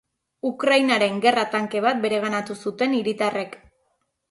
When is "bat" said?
1.87-2.03